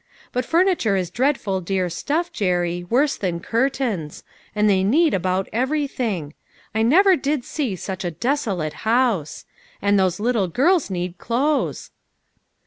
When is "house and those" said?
8.81-10.19